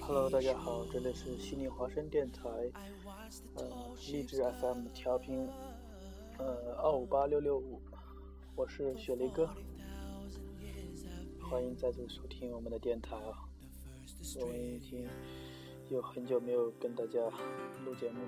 [0.00, 2.48] Hello，大家好，这里是悉尼华声电台，
[3.54, 3.64] 呃，
[4.10, 5.46] 励志 FM 调频，
[6.38, 7.80] 呃，二五八六六五，
[8.56, 9.48] 我是雪梨哥，
[11.50, 13.32] 欢迎再次收听我们的电台啊，
[14.38, 15.08] 我们已经
[15.88, 17.18] 有很久没有跟大家
[17.86, 18.20] 录节目。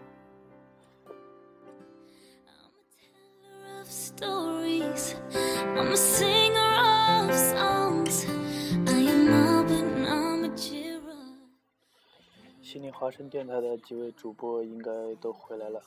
[12.63, 15.83] 悉尼华声电台的几位主播应该都回来了，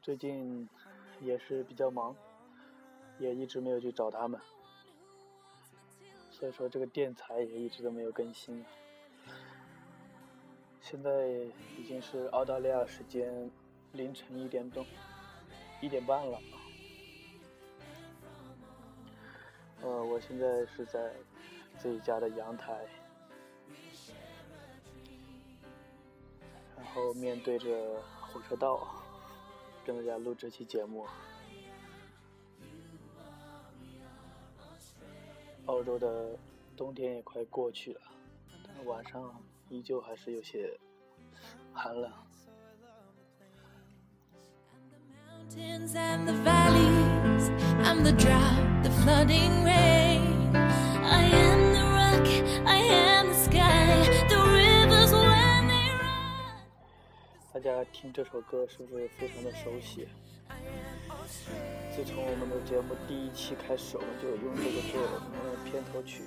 [0.00, 0.68] 最近
[1.20, 2.14] 也是比较忙，
[3.18, 4.40] 也一直没有去找他们，
[6.38, 8.62] 所以说这个电台也一直都没有更新。
[10.82, 11.28] 现在
[11.78, 13.50] 已经是澳大利亚时间
[13.92, 14.84] 凌晨一点钟，
[15.80, 16.38] 一点半了。
[19.80, 21.10] 呃，我现在是在
[21.78, 22.84] 自己家的阳台。
[26.76, 28.86] 然后面对着火车道，
[29.86, 31.06] 跟大家录这期节目。
[35.66, 36.38] 澳洲的
[36.76, 38.00] 冬天也快过去了，
[38.64, 40.72] 但晚上依旧还是有些
[41.72, 42.10] 寒冷。
[57.52, 60.06] 大家听这首歌是不是非常的熟悉？
[61.26, 66.22] 自从我们的节目第一期开始，我们就用这个做我们的片头曲。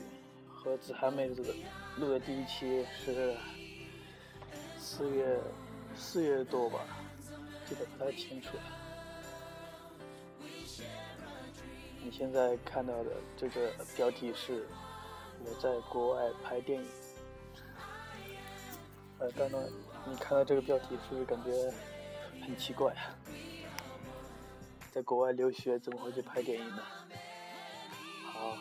[0.47, 1.55] 和子涵妹子
[1.97, 3.33] 录的第一期是
[4.77, 5.39] 四月
[5.95, 6.80] 四月多吧，
[7.65, 8.64] 记得不太清楚了。
[12.04, 14.67] 你现在看到的这个标题是
[15.45, 16.87] 我在国外拍电影。
[19.20, 19.70] 呃，当然。
[20.10, 21.52] 你看到这个标题是不是感觉
[22.42, 23.16] 很奇怪啊？
[24.99, 26.83] 在国外留学怎么会去拍电影呢？
[28.33, 28.58] 好，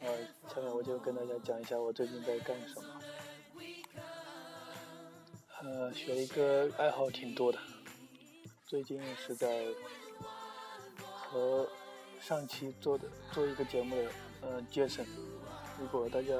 [0.00, 0.06] 呃，
[0.48, 3.00] 下面我就跟大家讲一下我最近在干什么。
[5.60, 7.58] 呃，学一个爱好挺多的，
[8.66, 9.66] 最近是在
[10.96, 11.68] 和
[12.20, 14.10] 上期做的做一个节目的
[14.42, 15.06] 呃，Jason，
[15.80, 16.34] 如果大家。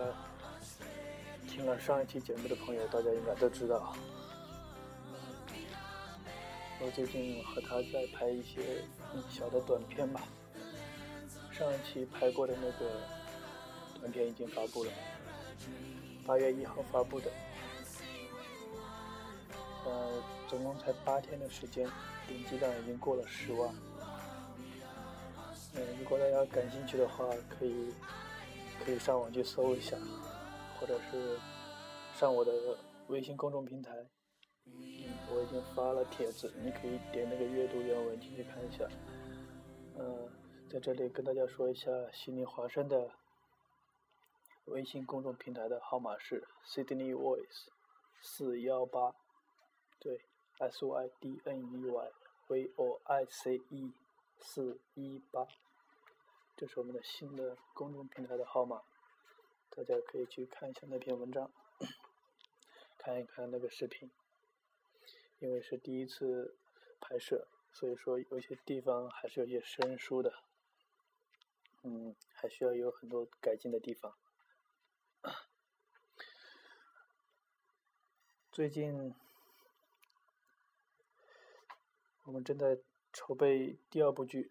[1.48, 3.96] 听了上一期节目的朋友，大家应该都知道，
[6.80, 8.82] 我最近和他在拍一些
[9.28, 10.22] 小的短片吧。
[11.52, 12.90] 上一期拍过的那个
[14.00, 14.92] 短片已经发布了，
[16.26, 17.30] 八月一号发布的，
[19.84, 21.88] 呃，总共才八天的时间，
[22.26, 23.74] 点击量已经过了十万。
[25.74, 27.92] 嗯，如果大家感兴趣的话，可以
[28.84, 29.96] 可以上网去搜一下。
[30.80, 31.36] 或者是
[32.14, 32.52] 上我的
[33.08, 33.90] 微信公众平台，
[35.30, 38.88] 我已经发了帖子，你可以点那个阅读原文进去看一下。
[39.98, 40.28] 嗯，
[40.70, 43.10] 在这里跟大家说一下，悉尼华声的
[44.66, 47.66] 微信公众平台的号码是 Sydney Voice
[48.20, 49.14] 四幺八，
[49.98, 50.20] 对
[50.58, 52.10] ，S Y D N E Y
[52.48, 53.92] V O I C E
[54.38, 55.46] 四一八，
[56.56, 58.82] 这是我们的新的公众平台的号码。
[59.70, 61.50] 大家可以去看一下那篇文章，
[62.98, 64.10] 看一看那个视频，
[65.40, 66.56] 因为是第一次
[67.00, 70.32] 拍摄，所以说有些地方还是有些生疏的，
[71.82, 74.16] 嗯，还需要有很多改进的地方。
[78.50, 79.14] 最近
[82.24, 82.78] 我们正在
[83.12, 84.50] 筹备第二部剧，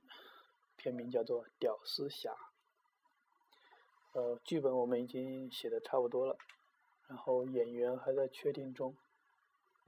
[0.77, 2.31] 片名叫做《屌丝侠》。
[4.13, 6.37] 呃，剧本我们已经写的差不多了，
[7.07, 8.95] 然后演员还在确定中。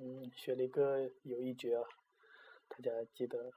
[0.01, 1.83] 嗯，雪梨哥有一绝啊，
[2.69, 3.51] 大家记得，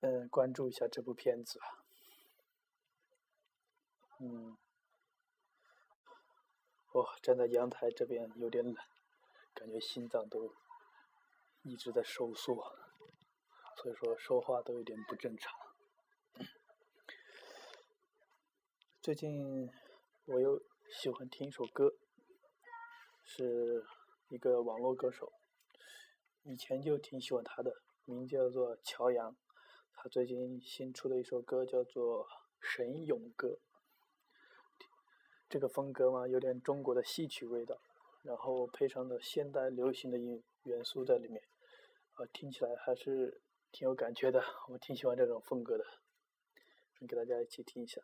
[0.00, 1.66] 嗯，关注一下这部片子啊。
[4.20, 4.58] 嗯，
[6.92, 8.76] 我站在阳台这边有点冷，
[9.54, 10.54] 感觉心脏都
[11.62, 12.76] 一直在收缩，
[13.78, 15.50] 所以说说话都有点不正常。
[19.00, 19.72] 最近
[20.26, 21.94] 我又喜欢听一首歌，
[23.24, 23.86] 是
[24.28, 25.32] 一个网络歌手，
[26.42, 29.36] 以前就挺喜欢他的，名叫做乔洋。
[29.94, 32.26] 他最近新出的一首歌叫做
[32.60, 33.48] 《神勇歌》，
[35.48, 37.80] 这个风格嘛，有点中国的戏曲味道，
[38.22, 41.42] 然后配上的现代流行的音元素在里面，
[42.12, 43.40] 啊，听起来还是
[43.72, 45.84] 挺有感觉的，我挺喜欢这种风格的，
[47.08, 48.00] 给大家一起听一下。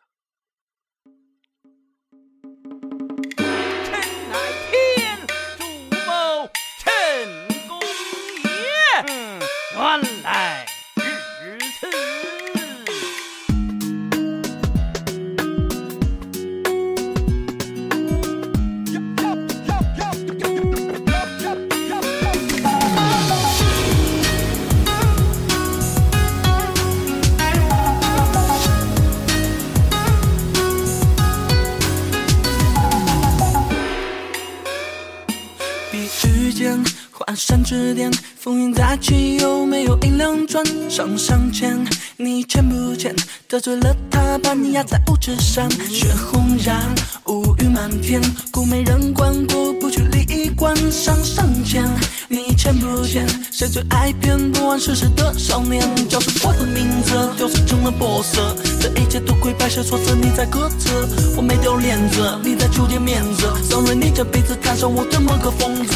[37.65, 41.83] 指点，风云再起，有没有一两转上上签？
[42.19, 43.17] 你欠不欠？
[43.49, 45.69] 得罪了他，把你压在五指山。
[45.89, 46.95] 血红染，
[47.29, 48.21] 乌云满天，
[48.53, 51.83] 故没人管，过不去利益关上上签。
[52.29, 53.27] 你欠不欠？
[53.51, 55.83] 谁最爱骗不谙世事的少年？
[56.07, 58.55] 叫出我的名字，丢失成了波色。
[58.79, 60.91] 这一切都亏白蛇说着你在歌词，
[61.35, 63.51] 我没丢脸子，你在纠结面子。
[63.63, 65.95] Sorry，你这辈子看上我这么个疯子。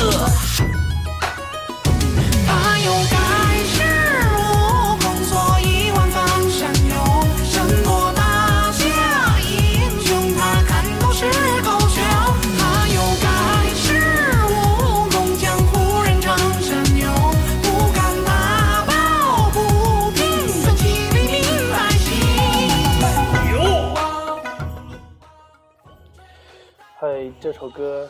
[27.59, 28.09] 首歌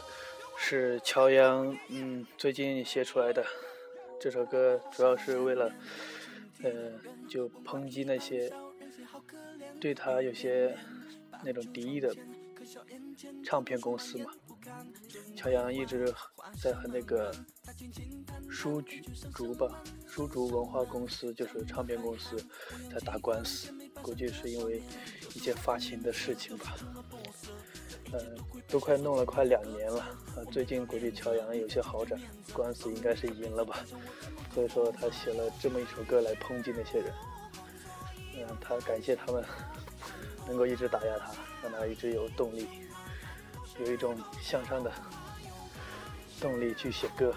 [0.58, 3.42] 是乔洋嗯最近写出来的。
[4.20, 5.72] 这首歌主要是为了，
[6.62, 6.70] 呃，
[7.30, 8.52] 就抨击那些
[9.80, 10.76] 对他有些
[11.42, 12.14] 那种敌意的
[13.42, 14.30] 唱片公司嘛。
[15.34, 16.12] 乔洋一直
[16.62, 17.34] 在和那个
[18.50, 18.82] 书
[19.32, 22.36] 竹吧，书竹文化公司就是唱片公司
[22.90, 23.72] 在打官司，
[24.02, 24.82] 估计是因为
[25.34, 26.76] 一些发行的事情吧。
[28.12, 28.20] 嗯，
[28.68, 30.40] 都快弄了快两年了啊！
[30.50, 32.18] 最近估计乔洋有些好转，
[32.52, 33.80] 官司应该是赢了吧？
[34.54, 37.12] 所以说他写了这么一首歌来抨击那些人，
[38.36, 39.44] 嗯，他感谢他们
[40.46, 41.32] 能够一直打压他，
[41.62, 42.66] 让他一直有动力，
[43.84, 44.90] 有一种向上的
[46.40, 47.34] 动力去写歌。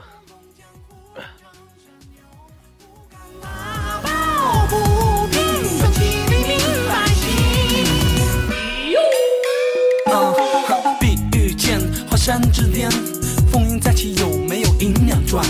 [13.51, 15.43] 风云再起，有没有银两赚？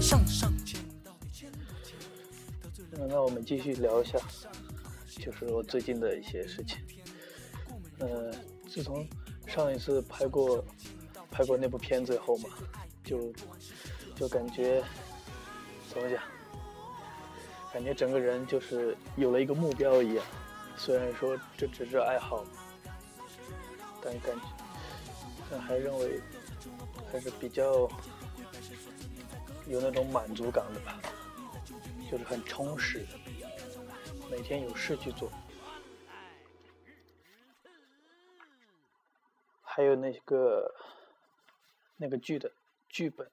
[0.00, 1.50] 上上签到底签
[3.08, 4.18] 那我们继续聊一下，
[5.18, 6.78] 就是我最近的一些事情。
[7.98, 8.32] 呃，
[8.68, 9.06] 自从
[9.46, 10.64] 上一次拍过
[11.30, 12.50] 拍过那部片子后嘛，
[13.02, 13.32] 就
[14.14, 14.82] 就感觉
[15.88, 16.22] 怎么讲？
[17.72, 20.24] 感觉整个人就是有了一个目标一样。
[20.76, 22.44] 虽然说这只是爱好，
[24.02, 24.42] 但感觉。
[25.48, 26.20] 但还认为
[27.10, 27.88] 还是比较
[29.66, 31.00] 有那种满足感的吧，
[32.10, 33.06] 就是很充实，
[34.30, 35.30] 每天有事去做。
[39.62, 40.74] 还有那个
[41.96, 42.50] 那个剧的
[42.88, 43.30] 剧本，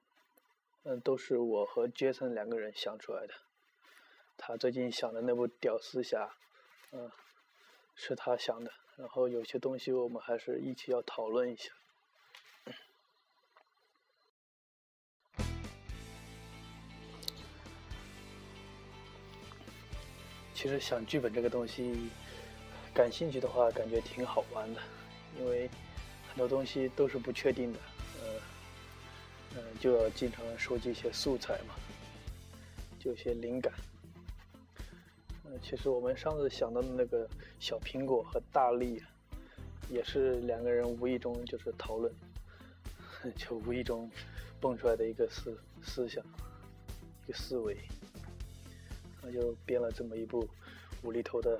[0.84, 3.34] 嗯，都是我和杰森两个人想出来的。
[4.36, 6.26] 他最近想的那部《屌丝侠》，
[6.92, 7.10] 嗯，
[7.96, 8.72] 是他想的。
[8.98, 11.72] 然后有些东西我们还是一起要讨论一下。
[20.64, 22.10] 其实想剧本这个东西，
[22.94, 24.80] 感兴趣的话，感觉挺好玩的，
[25.38, 25.70] 因为
[26.30, 27.80] 很多东西都是不确定的，
[28.22, 31.76] 呃，呃，就要经常收集一些素材嘛，
[32.98, 33.74] 就一些灵感。
[35.44, 37.30] 呃，其实我们上次想到的那个
[37.60, 39.04] 小苹果和大力，
[39.90, 42.10] 也是两个人无意中就是讨论，
[43.36, 44.10] 就无意中
[44.62, 46.24] 蹦出来的一个思思想，
[47.28, 47.78] 一个思维。
[49.24, 50.48] 那就编了这么一部
[51.02, 51.60] 无厘头的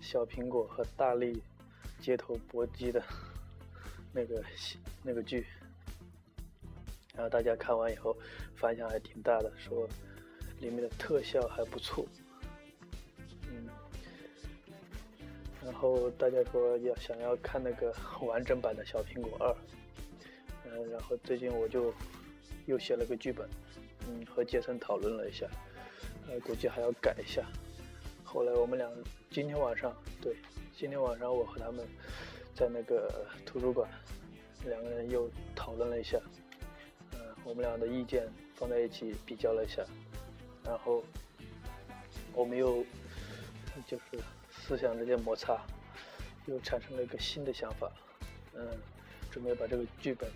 [0.00, 1.42] 小苹果和大力
[2.00, 3.02] 街头搏击的
[4.12, 4.44] 那个
[5.02, 5.46] 那个剧，
[7.14, 8.14] 然后大家看完以后
[8.54, 9.88] 反响还挺大的，说
[10.60, 12.04] 里面的特效还不错，
[13.48, 13.66] 嗯，
[15.64, 19.56] 然后大家说要想要看那个完整版的小苹果二，
[20.66, 21.94] 嗯，然后最近我就
[22.66, 23.48] 又写了个剧本，
[24.06, 25.46] 嗯，和杰森讨论了一下。
[26.28, 27.44] 呃，估计还要改一下。
[28.24, 28.88] 后来我们俩
[29.30, 30.36] 今天晚上，对，
[30.74, 31.86] 今天晚上我和他们
[32.54, 33.90] 在那个图书馆，
[34.64, 36.18] 两个人又讨论了一下，
[37.12, 39.84] 嗯，我们俩的意见放在一起比较了一下，
[40.64, 41.04] 然后
[42.32, 42.84] 我们又
[43.86, 44.18] 就是
[44.50, 45.60] 思想之间摩擦，
[46.46, 47.90] 又产生了一个新的想法，
[48.54, 48.66] 嗯，
[49.30, 50.30] 准备把这个剧本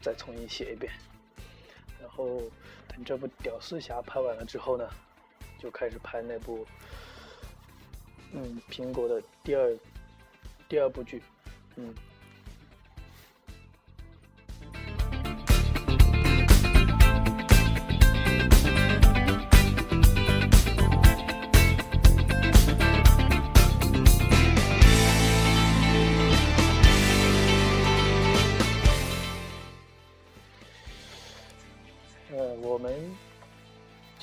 [0.00, 0.92] 再重新写一遍，
[2.00, 2.40] 然后
[2.88, 4.88] 等这部《屌丝侠》拍完了之后呢，
[5.58, 6.66] 就开始拍那部，
[8.32, 9.76] 嗯，苹果的第二
[10.68, 11.22] 第二部剧，
[11.76, 11.94] 嗯。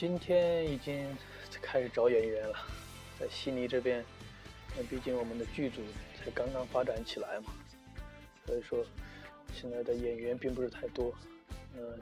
[0.04, 1.16] 今天已经
[1.62, 2.60] 开始找演员了，
[3.18, 4.04] 在悉尼这边，
[4.76, 5.82] 那毕竟我们的剧组
[6.20, 7.54] 才刚刚发展起来嘛，
[8.46, 8.86] 所以说
[9.54, 11.16] 现在的演员并不是太多。
[11.78, 11.98] 嗯、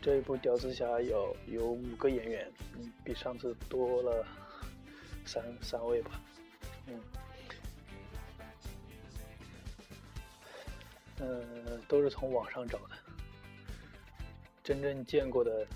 [0.00, 2.48] 这一部《屌丝侠》有有五个演员，
[2.78, 4.24] 嗯，比上次多了
[5.26, 6.12] 三三位吧，
[6.86, 7.00] 嗯，
[11.18, 12.90] 呃，都是从网上找的。
[14.62, 15.66] 真正见过的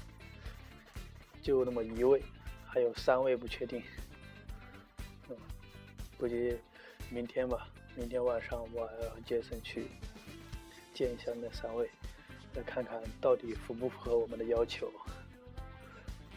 [1.44, 2.22] 就那么一位，
[2.66, 3.82] 还有三位不确定。
[5.28, 5.36] 嗯，
[6.16, 6.58] 估计
[7.10, 9.88] 明天吧，明天晚上我还要杰森去
[10.94, 11.90] 见一下那三位，
[12.54, 14.90] 再看看到底符不符合我们的要求。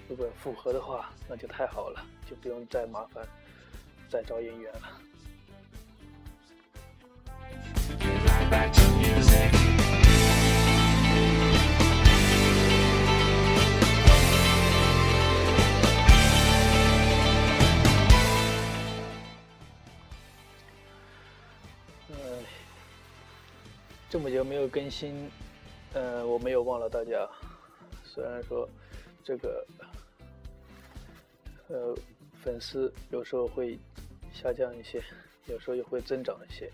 [0.09, 3.25] 如果符合的话，那就太好了，就不用再麻烦
[4.09, 5.01] 再找演员了。
[24.37, 25.27] 有没有更新，
[25.93, 27.27] 呃，我没有忘了大家。
[28.05, 28.69] 虽然说
[29.23, 29.65] 这个
[31.69, 31.97] 呃
[32.43, 33.79] 粉丝有时候会
[34.31, 35.03] 下降一些，
[35.47, 36.71] 有时候也会增长一些，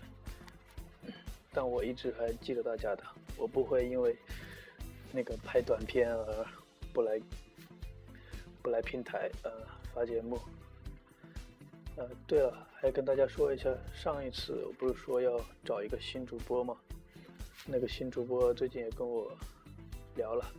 [1.54, 3.02] 但我一直还记得大家的。
[3.38, 4.14] 我不会因为
[5.10, 6.46] 那个拍短片而
[6.92, 7.18] 不来
[8.60, 9.50] 不来平台呃
[9.94, 10.38] 发节目。
[11.96, 16.76] 呃，对了，还要跟大家说一下，上一次我不是说要找一个新主播吗？
[17.66, 19.34] 那个新主播最近也跟我
[20.16, 20.52] 聊了，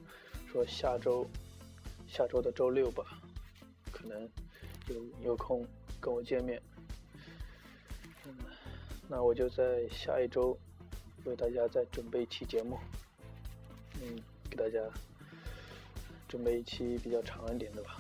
[0.52, 1.26] 说下周
[2.08, 3.22] 下周的周六吧，
[3.92, 4.28] 可能
[4.88, 5.64] 有有空
[6.02, 6.60] 跟我见面。
[8.26, 8.36] 嗯，
[9.08, 10.58] 那我就在下一周
[11.26, 12.80] 为大家再准备一期节目，
[14.02, 14.20] 嗯，
[14.50, 14.80] 给大家
[16.28, 17.98] 准备一期比较长一点的吧。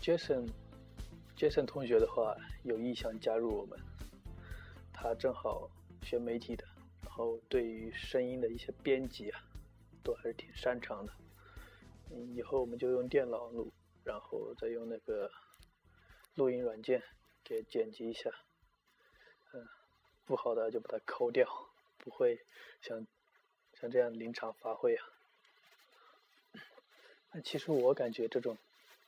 [0.00, 3.78] Jason，Jason 同学的话有意向加入我们，
[4.92, 5.70] 他正好
[6.02, 6.66] 学媒体的，
[7.02, 9.44] 然后对于声音的一些编辑啊，
[10.02, 11.12] 都还是挺擅长的。
[12.10, 13.72] 嗯，以后我们就用电脑录，
[14.04, 15.30] 然后再用那个
[16.34, 17.02] 录音软件
[17.42, 18.30] 给剪辑一下。
[19.52, 19.66] 嗯，
[20.24, 21.46] 不好的就把它抠掉，
[21.98, 22.44] 不会
[22.80, 23.06] 像
[23.74, 25.06] 像这样临场发挥啊。
[27.30, 28.58] 但其实我感觉这种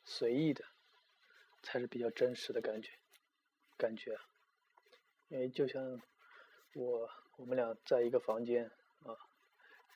[0.05, 0.65] 随意的。
[1.67, 2.91] 才是比较真实的感觉，
[3.79, 4.19] 感觉，
[5.29, 5.99] 因为就像
[6.75, 8.71] 我我们俩在一个房间
[9.05, 9.17] 啊，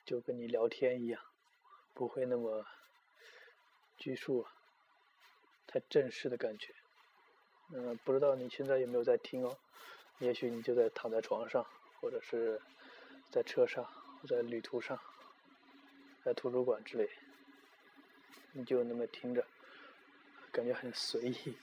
[0.05, 1.21] 就跟你聊天一样，
[1.93, 2.65] 不会那么
[3.97, 4.47] 拘束，
[5.67, 6.73] 太正式的感觉。
[7.73, 9.57] 嗯，不知道你现在有没有在听哦？
[10.19, 11.65] 也许你就在躺在床上，
[11.99, 12.61] 或者是
[13.29, 14.99] 在车上，或在旅途上，
[16.23, 17.09] 在图书馆之类，
[18.53, 19.45] 你就那么听着。
[20.51, 21.55] 感觉很随意，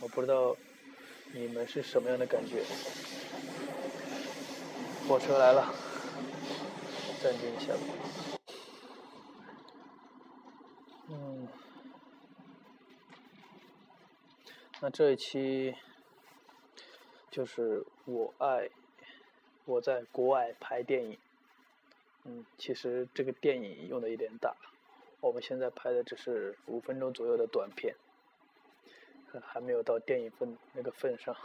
[0.00, 0.56] 我不知道
[1.32, 2.64] 你们是什么样的感觉。
[5.08, 5.74] 火车来了，
[7.22, 7.72] 暂停一下。
[11.08, 11.46] 嗯，
[14.80, 15.74] 那这一期
[17.30, 18.70] 就是我爱
[19.66, 21.18] 我在国外拍电影。
[22.24, 24.54] 嗯，其实这个电影用的有点大。
[25.20, 27.94] 我们现在拍的只是五分钟左右的短片，
[29.42, 31.36] 还没有到电影份那个份上。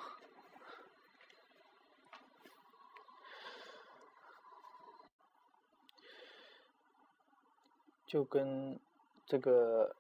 [8.08, 8.80] 就跟
[9.26, 9.96] 这个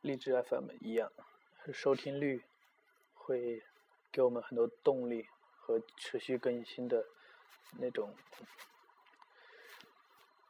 [0.00, 1.12] 励志 FM 一样，
[1.72, 2.42] 收听率
[3.12, 3.62] 会
[4.10, 7.04] 给我们很多动力和持续更新的
[7.78, 8.16] 那种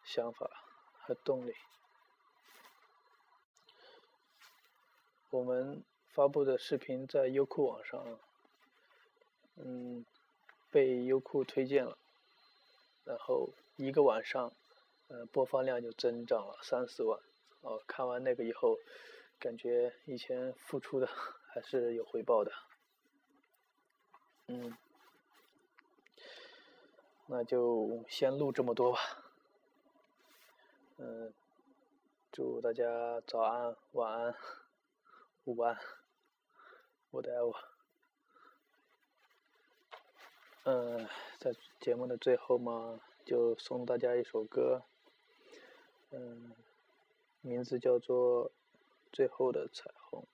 [0.05, 0.49] 想法
[1.01, 1.55] 和动力。
[5.31, 8.05] 我们发布的视频在优酷网上
[9.57, 10.05] 嗯，
[10.71, 11.99] 被优酷推荐了，
[13.05, 14.53] 然后一个晚上，
[15.11, 17.19] 呃，播放量就增长了三四万。
[17.63, 18.79] 哦，看完那个以后，
[19.41, 21.07] 感觉以前付出的
[21.53, 22.53] 还是有回报的。
[24.47, 24.77] 嗯，
[27.27, 29.01] 那就先录这么多吧。
[30.99, 31.35] 嗯，
[32.31, 34.37] 祝大家早安、晚安、
[35.43, 35.77] 午安
[37.11, 37.57] ，whatever。
[40.63, 41.09] 嗯，
[41.41, 44.83] 在节目的最后嘛，就送大家一首歌，
[46.13, 46.57] 嗯，
[47.41, 48.51] 名字叫做
[49.13, 50.27] 《最后的彩虹》，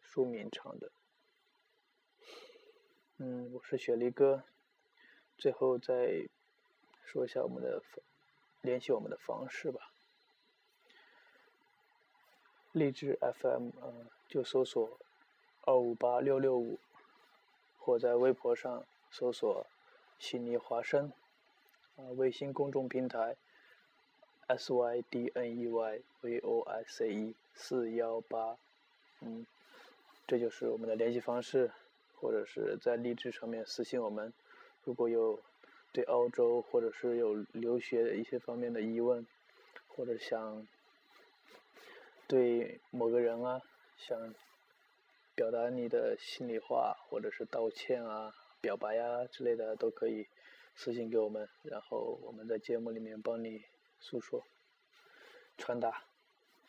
[0.00, 0.92] 书名唱的。
[3.16, 4.44] 嗯，我是雪梨哥。
[5.36, 6.28] 最后再
[7.02, 7.82] 说一下我们的
[8.60, 9.92] 联系我们的方式吧。
[12.70, 15.00] 励志 FM，嗯，就搜索
[15.62, 16.78] 二五八六六五，
[17.76, 19.66] 或在微博上搜索
[20.20, 21.12] “悉尼华生”，
[21.98, 23.36] 啊，微信公众平台
[24.48, 28.58] S Y D N E Y V O I C E 四幺八，
[29.20, 29.46] 嗯，
[30.26, 31.70] 这就是我们的联系方式。
[32.20, 34.32] 或者是在励志上面私信我们，
[34.82, 35.38] 如果有
[35.92, 39.24] 对澳洲或者是有留学的一些方面的疑问，
[39.86, 40.66] 或者想
[42.26, 43.62] 对某个人啊
[43.96, 44.34] 想
[45.36, 50.26] 表达你的心里话，或者是道歉啊、表白呀之类的，都可以
[50.74, 53.62] 私信给我们，然后我们在节目里面帮你
[54.00, 54.46] 诉说、
[55.56, 56.04] 传达。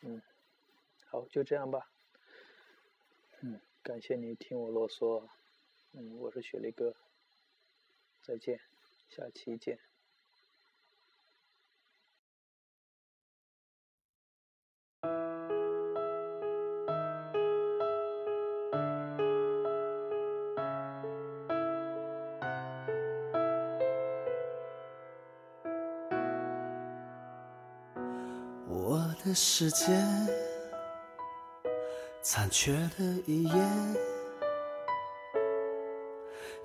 [0.00, 0.20] 嗯，
[1.06, 1.90] 好，就这样吧。
[3.40, 5.28] 嗯，感谢你听我啰嗦。
[5.92, 6.94] 嗯，我是雪梨哥，
[8.22, 8.60] 再见，
[9.08, 9.89] 下期见。
[28.90, 29.86] 我的世界
[32.22, 33.54] 残缺的一页。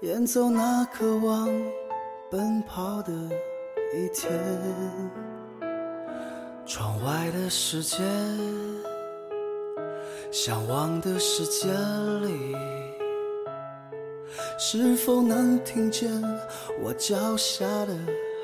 [0.01, 1.47] 演奏那渴望
[2.31, 3.13] 奔跑的
[3.93, 4.31] 一天，
[6.65, 7.97] 窗外的世界，
[10.31, 11.67] 向往的世界
[12.25, 12.55] 里，
[14.57, 16.09] 是否能听见
[16.81, 17.95] 我脚下的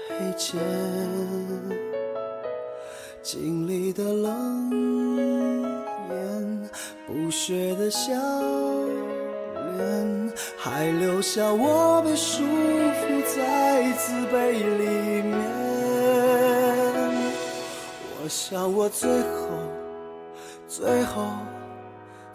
[0.08, 1.91] 黑键？
[3.24, 4.72] 经历的冷
[6.10, 6.70] 眼，
[7.06, 8.12] 不屑的笑
[9.78, 10.34] 脸。
[10.58, 15.38] 还留下我被束缚在自卑里面。
[18.24, 19.50] 我想我最后，
[20.68, 21.28] 最后，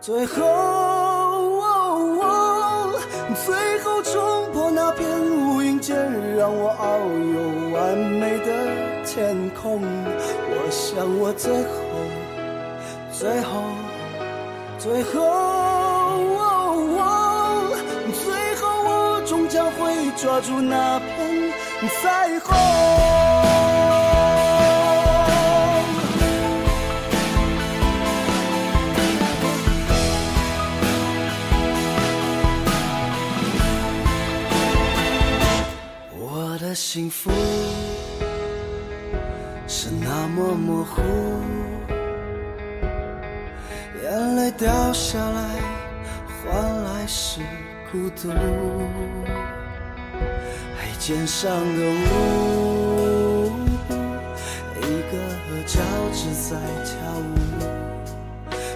[0.01, 0.44] 最后，
[3.44, 5.96] 最后冲破那片乌云间，
[6.37, 7.01] 让我遨
[7.35, 7.40] 游
[7.77, 8.38] 完美
[9.16, 9.81] 天空。
[9.81, 11.70] 我想我最后，
[13.11, 13.62] 最后，
[14.79, 15.11] 最后。
[18.12, 21.50] 最后，我终将会抓住那片
[22.02, 22.55] 彩虹。
[36.18, 37.31] 我的幸福
[40.87, 41.03] 糊，
[44.03, 45.61] 眼泪掉下来
[46.44, 47.40] 换来是
[47.92, 48.31] 孤独。
[50.99, 53.53] 肩上的舞，
[54.77, 55.12] 一个
[55.46, 55.79] 和脚
[56.12, 57.31] 趾在跳舞，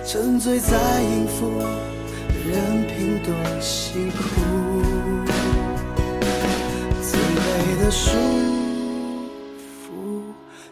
[0.07, 1.51] 沉醉在音符，
[2.47, 4.17] 任凭多辛苦。
[7.03, 8.60] 自卑的束缚，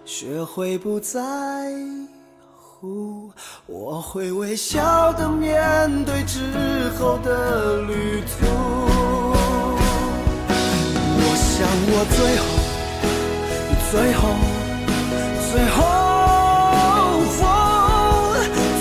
[0.08, 1.20] 学会不在
[2.56, 3.30] 乎，
[3.66, 6.40] 我会微笑的面对之
[6.98, 8.46] 后的旅途。
[11.20, 12.42] 我想我最后，
[13.90, 14.22] 最后，
[15.52, 15.76] 最后，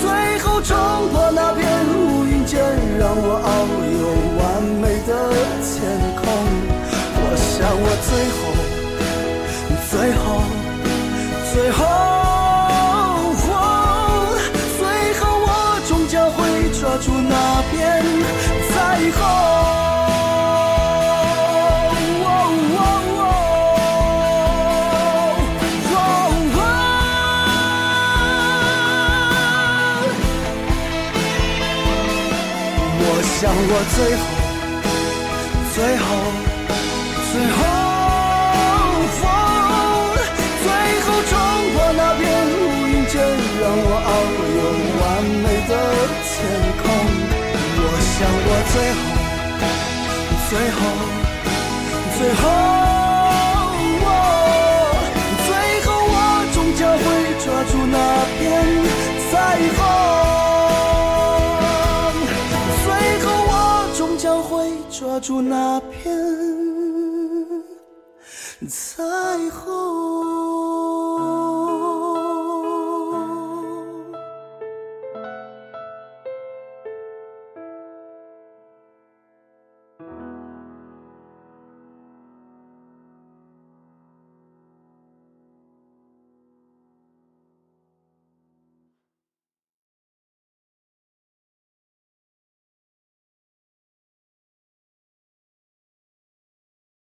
[0.00, 0.72] 最后冲
[1.12, 1.62] 破那片
[1.92, 2.58] 乌云间，
[2.98, 3.46] 让我遨
[4.00, 4.08] 游
[4.40, 5.12] 完美的
[5.60, 5.76] 天
[6.16, 6.24] 空。
[7.20, 8.40] 我想我最后，
[9.90, 10.26] 最后，
[11.68, 11.84] 最后，
[14.78, 14.82] 最
[15.20, 15.46] 后我
[15.86, 16.38] 终将会
[16.80, 17.76] 抓住那片
[18.72, 18.74] 彩
[19.12, 19.18] 虹。
[33.40, 34.20] 想我最后。
[35.74, 36.06] 最后，
[48.18, 48.34] 想我
[48.72, 49.00] 最后，
[50.50, 50.78] 最后，
[52.18, 52.42] 最后，
[55.46, 55.50] 最
[55.84, 56.12] 后我
[56.52, 57.06] 终将会
[57.38, 57.96] 抓住那
[58.40, 58.42] 片
[59.30, 59.32] 彩
[59.76, 59.78] 虹。
[62.82, 62.86] 最
[63.22, 63.52] 后我
[63.96, 64.50] 终将会
[64.90, 65.96] 抓住那片
[68.68, 69.00] 彩
[69.50, 70.67] 虹。